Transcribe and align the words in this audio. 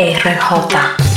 RJ. 0.00 1.09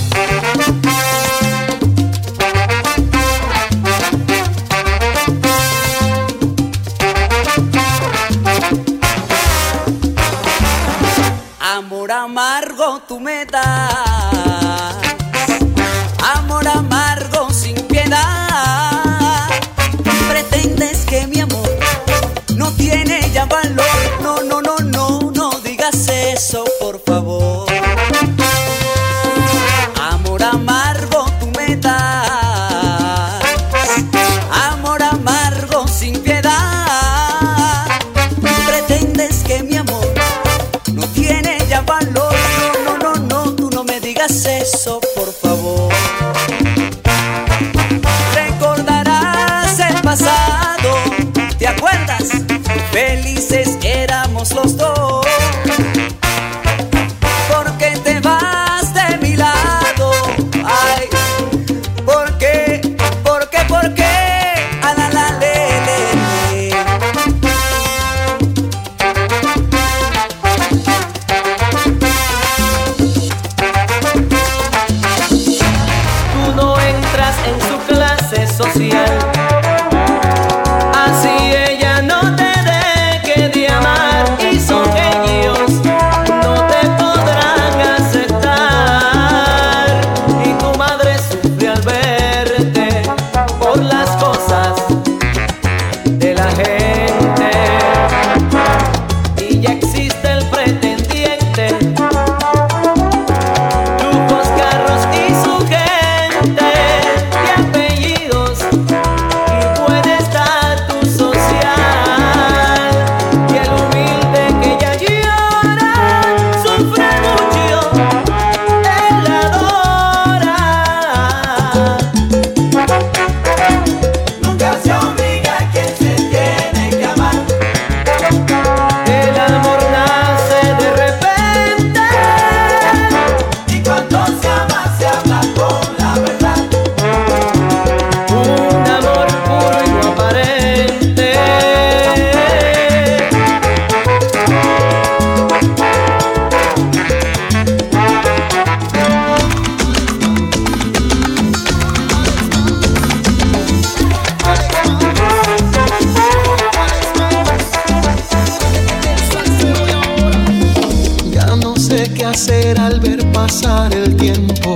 pasar 163.34 163.94
el 163.94 164.16
tiempo? 164.16 164.76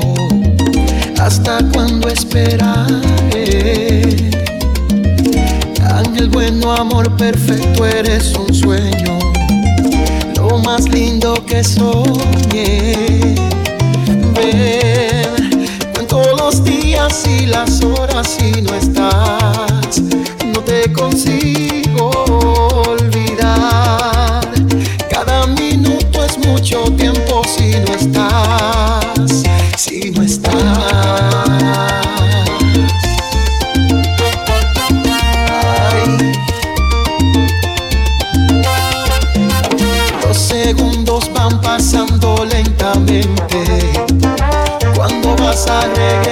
¿Hasta 1.20 1.60
cuándo 1.72 2.10
esperaré? 2.10 2.72
Ángel 5.90 6.30
bueno, 6.30 6.74
amor 6.74 7.16
perfecto, 7.16 7.86
eres 7.86 8.34
un 8.36 8.54
sueño, 8.54 9.20
lo 10.36 10.60
más 10.60 10.90
lindo 10.90 11.46
que 11.46 11.64
soñé. 11.64 13.36
Ven, 14.36 15.68
cuento 15.94 16.22
los 16.38 16.64
días 16.64 17.26
y 17.28 17.46
las 17.46 17.84
horas 17.84 18.38
y 18.40 18.62
no 18.62 18.74
estás, 18.74 20.02
no 20.54 20.62
te 20.62 20.92
consigo. 20.92 21.77
van 41.50 41.62
pasando 41.62 42.46
lentamente. 42.46 43.92
¿Cuándo 44.96 45.36
vas 45.38 45.68
a 45.68 45.82
regresar? 45.82 46.27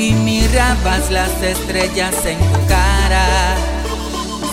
y 0.00 0.14
mirabas 0.14 1.10
las 1.10 1.42
estrellas 1.42 2.14
en 2.24 2.38
tu 2.38 2.66
cara. 2.66 3.54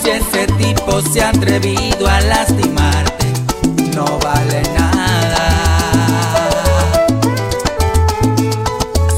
Si 0.02 0.10
ese 0.10 0.46
tipo 0.58 1.00
se 1.00 1.22
ha 1.22 1.30
atrevido 1.30 2.06
a 2.06 2.20
lastimarte, 2.20 3.26
no 3.96 4.18
vale 4.18 4.62
nada. 4.78 5.48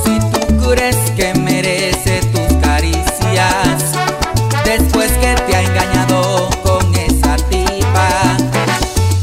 Si 0.05 0.21
tú 0.31 0.71
crees 0.71 0.97
que 1.17 1.35
merece 1.35 2.21
tus 2.33 2.57
caricias, 2.59 3.93
después 4.65 5.11
que 5.15 5.35
te 5.35 5.57
ha 5.57 5.63
engañado 5.63 6.49
con 6.63 6.95
esa 6.95 7.35
tipa, 7.49 8.37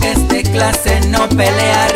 este 0.01 0.43
clase 0.43 0.99
no 1.07 1.29
pelea 1.29 1.87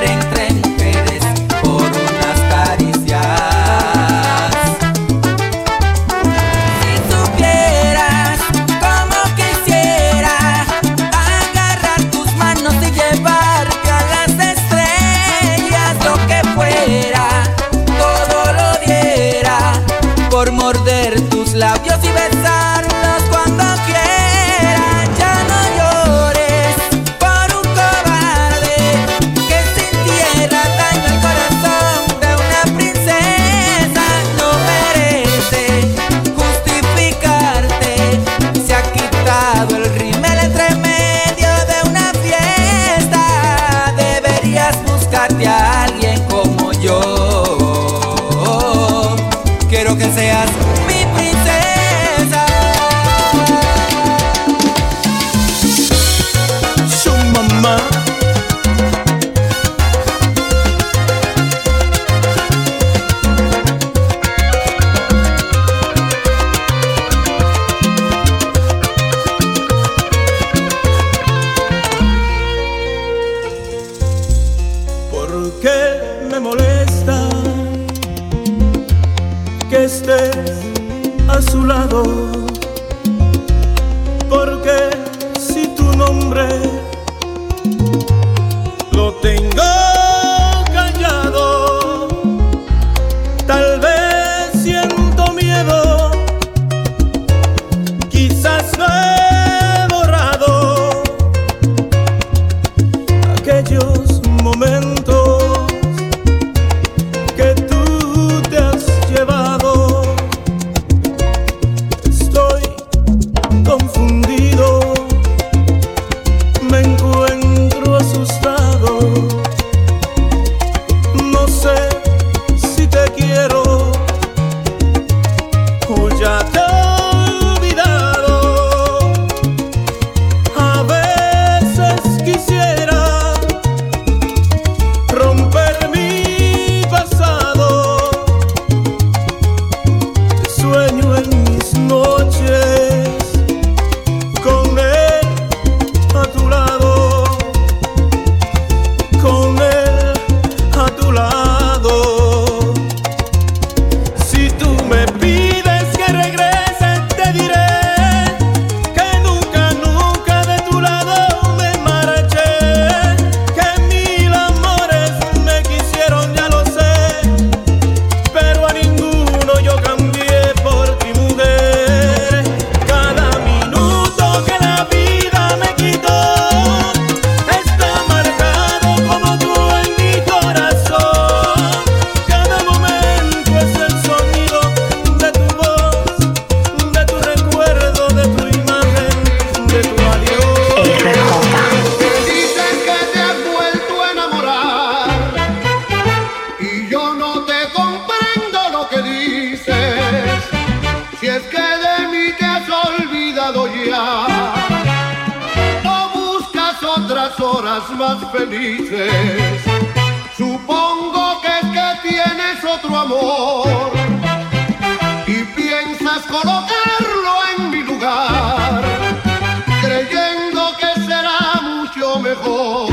mucho 222.02 222.20
mejor 222.20 222.88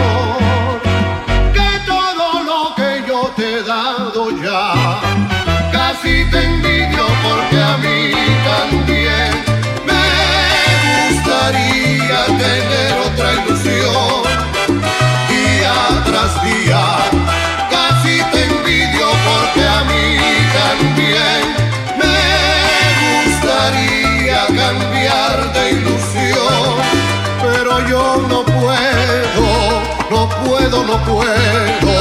que 1.54 1.86
todo 1.86 2.42
lo 2.44 2.74
que 2.74 3.02
yo 3.06 3.32
te 3.36 3.54
he 3.54 3.62
dado 3.62 4.30
ya. 4.30 5.00
Casi 5.72 6.28
te 6.30 6.44
envidio 6.44 7.06
porque 7.22 7.58
a 7.58 7.76
mí 7.78 8.12
también 8.44 9.30
me 9.86 11.14
gustaría 11.14 12.26
tener 12.26 12.92
otra 13.06 13.32
ilusión 13.44 14.24
día 15.28 15.74
tras 16.04 16.44
día. 16.44 17.37
Puedo, 30.70 30.84
no 30.84 31.04
puedo, 31.04 31.97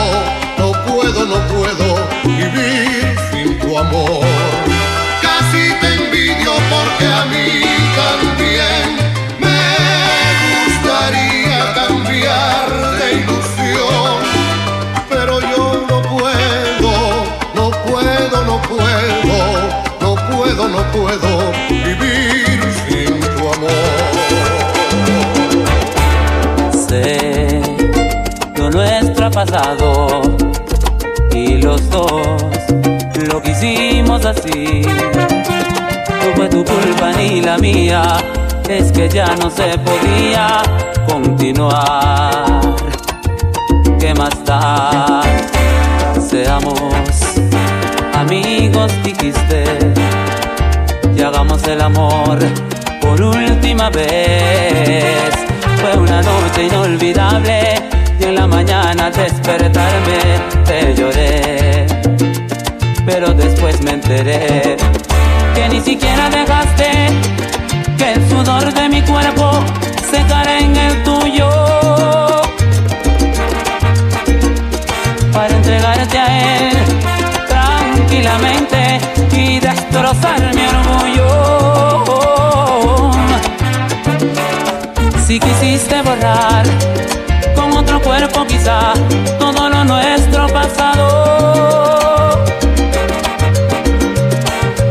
y 31.33 31.57
los 31.57 31.89
dos 31.89 32.41
lo 33.29 33.41
que 33.41 33.51
hicimos 33.51 34.25
así. 34.25 34.81
No 34.81 36.35
fue 36.35 36.47
tu 36.47 36.63
culpa 36.63 37.11
ni 37.17 37.41
la 37.41 37.57
mía, 37.57 38.17
es 38.69 38.93
que 38.93 39.09
ya 39.09 39.35
no 39.35 39.49
se 39.49 39.77
podía 39.79 40.61
continuar. 41.05 42.61
¿Qué 43.99 44.13
más 44.13 44.45
da? 44.45 45.21
Seamos 46.29 46.79
amigos, 48.13 48.93
dijiste, 49.03 49.65
y 51.13 51.21
hagamos 51.21 51.61
el 51.67 51.81
amor 51.81 52.39
por 53.01 53.21
última 53.21 53.89
vez. 53.89 55.33
Fue 55.81 55.97
una 55.97 56.21
noche 56.21 56.67
inolvidable 56.67 57.96
despertarme 59.11 60.19
te 60.65 60.93
lloré. 60.95 61.85
Pero 63.05 63.33
después 63.33 63.81
me 63.81 63.91
enteré 63.91 64.75
que 65.55 65.69
ni 65.69 65.79
siquiera 65.81 66.29
dejaste 66.29 66.89
que 67.97 68.13
el 68.13 68.29
sudor 68.29 68.73
de 68.73 68.89
mi 68.89 69.01
cuerpo 69.01 69.63
secara 70.11 70.59
en 70.59 70.75
el 70.75 71.03
tuyo. 71.03 71.49
Para 75.31 75.55
entregarte 75.55 76.17
a 76.17 76.69
él 76.69 76.77
tranquilamente 77.47 78.99
y 79.31 79.59
destrozar 79.59 80.53
mi 80.55 80.65
orgullo. 80.65 81.27
Si 85.25 85.39
quisiste 85.39 86.01
borrar 86.01 86.65
todo 89.39 89.69
lo 89.69 89.83
nuestro 89.85 90.47
pasado. 90.47 92.43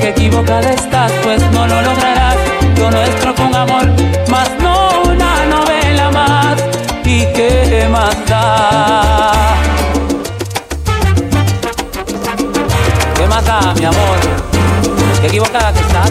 Que 0.00 0.08
equivocada 0.08 0.72
estás, 0.72 1.12
pues 1.22 1.42
no 1.52 1.66
lo 1.66 1.82
lograrás. 1.82 2.36
Lo 2.78 2.90
nuestro 2.90 3.34
con 3.34 3.54
amor, 3.54 3.86
más 4.30 4.48
no 4.60 5.02
una 5.12 5.44
novela 5.46 6.10
más. 6.10 6.56
¿Y 7.04 7.26
qué 7.34 7.86
más 7.90 8.16
da? 8.26 9.32
¿Qué 13.14 13.26
más 13.26 13.44
da, 13.44 13.74
mi 13.74 13.84
amor? 13.84 14.18
Qué 15.20 15.26
equivocada 15.26 15.72
que 15.74 15.80
estás, 15.80 16.10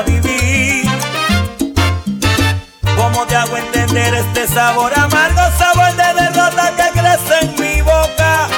vivir? 0.00 0.86
¿Cómo 2.96 3.26
te 3.26 3.36
hago 3.36 3.56
entender 3.58 4.14
este 4.14 4.48
sabor 4.48 4.92
amargo, 4.98 5.42
sabor 5.58 5.94
de 5.94 6.22
derrota 6.22 6.72
que 6.76 6.98
crece 6.98 7.40
en 7.42 7.60
mi 7.60 7.82
boca 7.82 8.48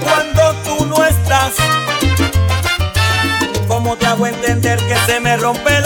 cuando 0.00 0.52
tú 0.62 0.86
no 0.86 1.04
estás? 1.04 1.54
¿Cómo 3.66 3.96
te 3.96 4.06
hago 4.06 4.28
entender 4.28 4.78
que 4.86 4.96
se 5.06 5.18
me 5.18 5.36
rompe 5.36 5.76
el 5.76 5.85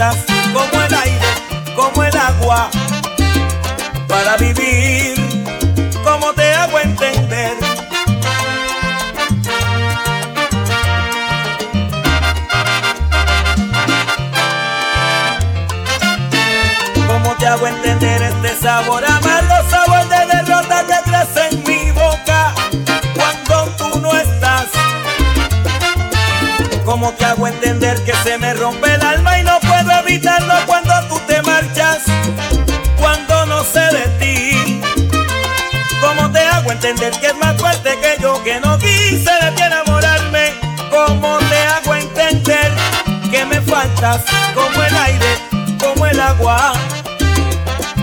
como 0.00 0.82
el 0.82 0.94
aire, 0.94 1.26
como 1.76 2.02
el 2.02 2.16
agua 2.16 2.70
para 4.08 4.36
vivir? 4.38 5.14
¿Cómo 6.02 6.32
te 6.32 6.54
hago 6.54 6.78
entender? 6.78 7.52
¿Cómo 17.06 17.36
te 17.38 17.46
hago 17.46 17.66
entender 17.66 18.22
este 18.22 18.56
sabor 18.56 19.04
amargo, 19.04 19.54
sabor 19.68 20.08
de 20.08 20.26
derrota 20.34 20.86
que 20.86 21.10
crece 21.10 21.48
en 21.50 21.62
mi 21.64 21.90
boca 21.90 22.54
cuando 23.14 23.70
tú 23.76 24.00
no 24.00 24.16
estás? 24.16 24.64
¿Cómo 26.86 27.12
te 27.12 27.24
hago 27.26 27.46
entender 27.46 28.02
que 28.04 28.14
se 28.24 28.38
me 28.38 28.54
rompe 28.54 28.94
el 28.94 29.02
alma 29.02 29.38
y 29.38 29.42
no 29.42 29.59
evitarlo 30.40 30.66
cuando 30.66 30.92
tú 31.08 31.20
te 31.26 31.42
marchas? 31.42 32.02
Cuando 32.98 33.46
no 33.46 33.64
sé 33.64 33.80
de 33.80 34.08
ti. 34.18 34.80
¿Cómo 36.00 36.30
te 36.30 36.40
hago 36.40 36.72
entender 36.72 37.12
que 37.20 37.26
es 37.28 37.36
más 37.36 37.56
fuerte 37.60 37.98
que 38.00 38.22
yo, 38.22 38.42
que 38.42 38.60
no 38.60 38.78
quise 38.78 39.30
de 39.30 39.52
ti 39.54 39.62
enamorarme? 39.62 40.54
¿Cómo 40.90 41.38
te 41.38 41.56
hago 41.56 41.94
entender 41.94 42.72
que 43.30 43.44
me 43.44 43.60
faltas 43.60 44.22
como 44.54 44.82
el 44.82 44.96
aire, 44.96 45.38
como 45.78 46.06
el 46.06 46.20
agua 46.20 46.72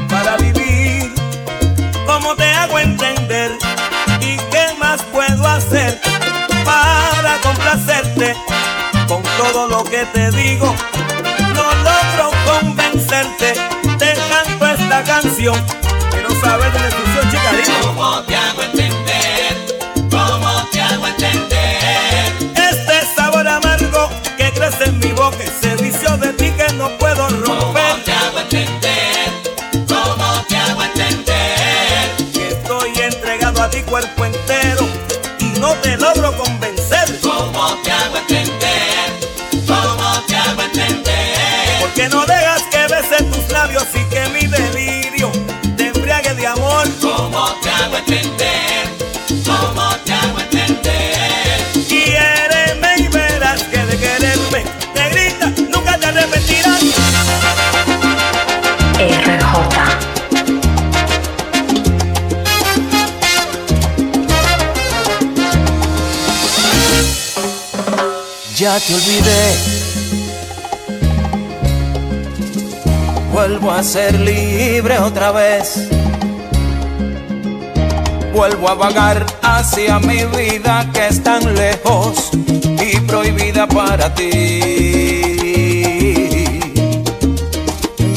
para 0.09 0.37
vivir? 0.37 1.13
¿Cómo 2.05 2.35
te 2.35 2.45
hago 2.53 2.79
entender? 2.79 3.51
¿Y 4.21 4.37
qué 4.37 4.67
más 4.79 5.01
puedo 5.03 5.47
hacer 5.47 5.99
para 6.63 7.37
complacerte 7.41 8.35
con 9.07 9.23
todo 9.37 9.67
lo 9.67 9.83
que 9.83 10.05
te 10.13 10.31
digo? 10.31 10.75
Convencerte, 13.17 13.53
te 13.97 14.13
canto 14.29 14.67
esta 14.67 15.03
canción. 15.03 15.55
Quiero 16.11 16.29
saber 16.39 16.71
de 16.71 16.79
la 16.79 16.85
instrucción, 16.85 17.31
chica, 17.31 17.51
dime. 17.51 17.79
¿Cómo 17.81 18.21
te 18.23 18.35
hago 18.35 18.61
entender? 18.61 19.77
¿Cómo 20.11 20.67
te 20.71 20.81
hago 20.81 21.07
entender? 21.07 22.33
Este 22.55 23.15
sabor 23.15 23.47
amargo 23.47 24.09
que 24.37 24.51
crece 24.51 24.83
en 24.85 24.99
mi 24.99 25.11
boca, 25.13 25.37
ese 25.43 25.75
vicio 25.81 26.15
de 26.17 26.33
ti 26.33 26.51
que 26.51 26.71
no 26.73 26.89
puedo 26.99 27.27
¿Cómo 27.27 27.55
romper. 27.55 28.03
te 28.03 28.11
hago 28.13 28.39
entender? 28.39 29.31
¿Cómo 29.87 30.45
te 30.47 30.57
hago 30.57 30.83
entender? 30.83 32.15
Que 32.33 32.47
estoy 32.49 32.99
entregado 32.99 33.63
a 33.63 33.69
ti 33.71 33.81
cuerpo 33.81 34.25
entero 34.25 34.87
y 35.39 35.59
no 35.59 35.73
te 35.81 35.97
logro 35.97 36.37
convencer. 36.37 37.19
¿Cómo 37.23 37.75
te 37.83 37.91
hago 37.91 38.17
entender? 38.17 39.65
¿Cómo 39.65 40.21
te 40.27 40.35
hago 40.35 40.61
entender? 40.61 41.79
Porque 41.81 42.09
no 42.09 42.25
dejas 42.27 42.61
entender? 48.07 48.87
¿Cómo 49.45 49.95
te 50.05 50.13
hago 50.13 50.39
entender? 50.39 51.61
Quiéreme 51.87 52.95
y 52.99 53.07
verás 53.09 53.63
que 53.63 53.85
de 53.85 53.97
quererme 53.97 54.63
te 54.93 55.09
grita, 55.09 55.53
nunca 55.71 55.97
te 55.97 56.05
arrepentirás. 56.07 56.83
RJ. 58.97 59.77
Ya 68.55 68.79
te 68.79 68.95
olvidé. 68.95 69.55
Vuelvo 73.31 73.71
a 73.71 73.83
ser 73.83 74.19
libre 74.19 74.97
otra 74.97 75.31
vez. 75.31 75.87
Vuelvo 78.37 78.69
a 78.69 78.75
vagar 78.75 79.25
hacia 79.41 79.97
mi 79.97 80.23
vida 80.25 80.87
que 80.93 81.07
es 81.07 81.23
tan 81.23 81.55
lejos 81.55 82.29
y 82.35 82.99
prohibida 82.99 83.65
para 83.65 84.13
ti. 84.13 84.61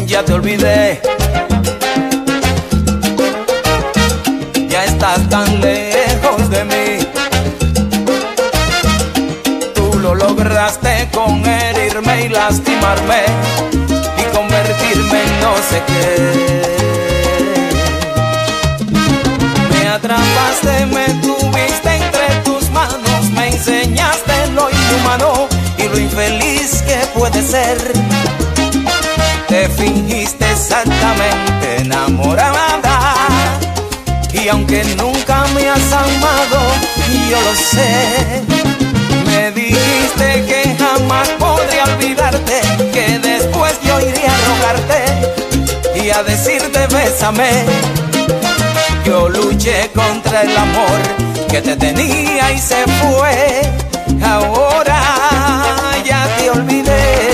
Ya 0.05 0.23
te 0.23 0.35
olvidé. 0.35 1.01
Ya 4.69 4.85
estás 4.85 5.27
tan 5.31 5.59
lejos 5.63 6.51
de 6.51 6.65
mí. 6.65 6.99
Tú 9.75 9.99
lo 10.01 10.15
lograste 10.15 11.09
con 11.15 11.43
herirme 11.47 12.27
y 12.27 12.29
lastimarme 12.29 13.23
y 14.19 14.37
convertirme 14.37 15.23
en 15.23 15.41
no 15.41 15.57
sé 15.71 15.83
qué. 15.87 16.80
Atrapaste, 19.91 20.87
me 20.87 21.07
tuviste 21.21 21.97
entre 21.97 22.29
tus 22.45 22.71
manos, 22.71 23.31
me 23.33 23.49
enseñaste 23.49 24.47
lo 24.55 24.71
inhumano 24.71 25.49
y 25.79 25.83
lo 25.89 25.99
infeliz 25.99 26.83
que 26.83 26.97
puede 27.19 27.43
ser. 27.43 27.77
Te 29.49 29.69
fingiste 29.71 30.49
exactamente 30.51 31.79
enamorada 31.79 33.15
y 34.33 34.49
aunque 34.49 34.85
nunca 34.97 35.45
me 35.55 35.69
has 35.69 35.93
amado, 35.93 36.61
yo 37.29 37.41
lo 37.41 37.55
sé. 37.55 38.43
Me 39.27 39.51
dijiste 39.51 40.45
que 40.47 40.77
jamás 40.79 41.29
podría 41.31 41.85
olvidarte, 41.85 42.61
que 42.93 43.19
después 43.19 43.75
yo 43.83 44.01
iría 44.01 44.33
a 44.33 44.41
rogarte 44.51 46.01
y 46.01 46.11
a 46.11 46.23
decirte 46.23 46.87
bésame. 46.87 48.50
Yo 49.05 49.29
luché 49.29 49.91
contra 49.95 50.43
el 50.43 50.57
amor 50.57 51.01
que 51.51 51.61
te 51.61 51.77
tenía 51.77 52.53
y 52.53 52.59
se 52.59 52.85
fue. 52.85 53.63
Ahora 54.23 55.01
ya 56.05 56.27
te 56.39 56.51
olvidé. 56.51 57.30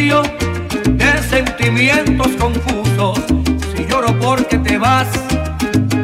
De 0.00 1.22
sentimientos 1.28 2.28
confusos. 2.38 3.18
Si 3.76 3.84
lloro 3.84 4.18
porque 4.18 4.56
te 4.56 4.78
vas 4.78 5.06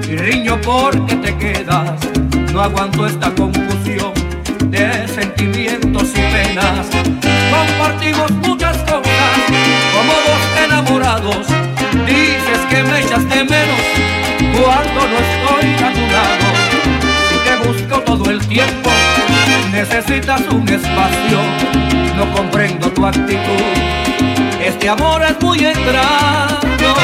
y 0.06 0.16
riño 0.16 0.60
porque 0.60 1.14
te 1.14 1.34
quedas, 1.38 1.98
no 2.52 2.60
aguanto 2.60 3.06
esta 3.06 3.34
confusión 3.34 4.12
de 4.66 5.08
sentimientos 5.08 6.10
y 6.10 6.20
penas. 6.30 6.88
Compartimos 7.50 8.30
muchas 8.46 8.76
cosas 8.82 9.38
como 9.94 10.12
dos 10.28 10.42
enamorados. 10.66 11.46
Dices 12.06 12.60
que 12.68 12.82
me 12.82 13.00
echas 13.00 13.26
de 13.30 13.44
menos 13.44 13.80
cuando 14.60 15.00
no 15.08 15.16
estoy 15.26 15.84
a 15.86 15.92
tu 15.94 16.04
lado. 16.12 16.46
Si 17.30 17.36
te 17.46 17.66
busco 17.66 18.00
todo 18.02 18.30
el 18.30 18.46
tiempo, 18.46 18.90
necesitas 19.72 20.42
un 20.52 20.68
espacio. 20.68 21.38
No 22.14 22.30
Este 23.08 24.88
amor 24.88 25.22
es 25.22 25.40
muy 25.40 25.64
extraño. 25.64 26.94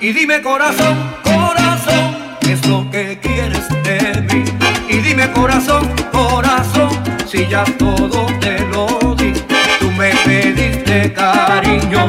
Y 0.00 0.12
dime 0.12 0.40
corazón, 0.40 0.96
corazón, 1.24 2.16
¿qué 2.40 2.52
es 2.52 2.66
lo 2.68 2.88
que 2.88 3.18
quieres 3.20 3.68
de 3.82 4.22
mí? 4.32 4.44
Y 4.88 4.98
dime 4.98 5.28
corazón, 5.32 5.90
corazón, 6.12 6.90
si 7.26 7.48
ya 7.48 7.64
todo 7.64 8.26
te 8.38 8.60
lo 8.66 9.16
di. 9.16 9.32
Tú 9.80 9.90
me 9.90 10.10
pediste 10.24 11.12
cariño 11.12 12.06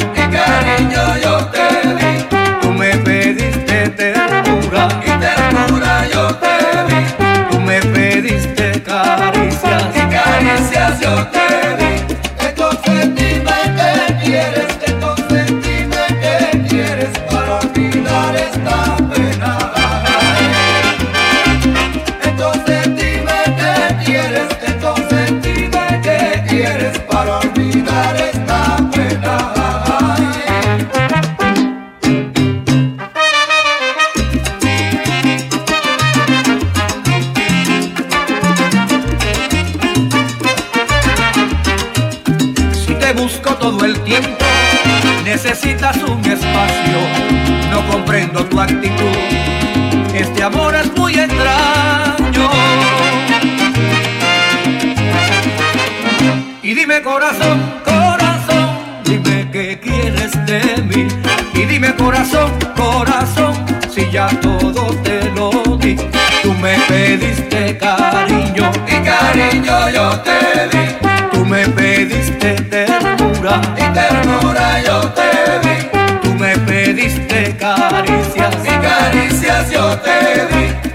corazón, 57.19 57.59
corazón, 57.83 58.69
dime 59.03 59.49
qué 59.51 59.77
quieres 59.77 60.31
de 60.45 60.81
mí. 60.83 61.05
Y 61.53 61.65
dime 61.65 61.93
corazón, 61.95 62.49
corazón, 62.77 63.53
si 63.93 64.09
ya 64.09 64.27
todo 64.39 64.85
te 65.03 65.29
lo 65.31 65.49
di. 65.75 65.97
Tú 66.41 66.53
me 66.53 66.77
pediste 66.87 67.77
cariño 67.77 68.71
y 68.87 68.95
cariño 69.03 69.89
yo 69.89 70.09
te 70.21 70.69
di. 70.71 70.85
Tú 71.33 71.45
me 71.45 71.67
pediste 71.67 72.53
ternura 72.53 73.61
y 73.75 73.93
ternura 73.93 74.81
yo 74.81 74.99
te 75.19 75.31
di. 75.63 75.75
Tú 76.23 76.33
me 76.35 76.57
pediste 76.59 77.57
caricias 77.57 78.55
y 78.63 78.73
caricias 78.87 79.71
yo 79.71 79.97
te 79.97 80.47
di. 80.51 80.88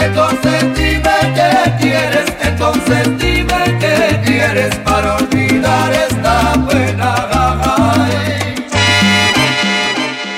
Entonces 0.00 0.62
dime 0.74 1.16
qué 1.34 1.72
quieres, 1.80 2.26
entonces 2.40 3.18
dime 3.18 3.78
qué 3.80 4.20
quieres 4.24 4.74
para 4.76 5.16
olvidar 5.16 5.92
esta 5.92 6.52
pena. 6.68 7.14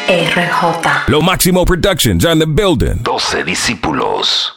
RJ. 0.08 1.08
Lo 1.08 1.20
Máximo 1.20 1.64
Productions 1.64 2.24
in 2.24 2.38
the 2.38 2.46
building. 2.46 3.02
12 3.02 3.44
discípulos. 3.44 4.52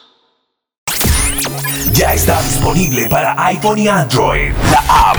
Ya 1.92 2.14
está 2.14 2.40
disponible 2.42 3.08
para 3.08 3.34
iPhone 3.48 3.78
y 3.78 3.88
Android. 3.88 4.52
La 4.72 5.10
app 5.10 5.18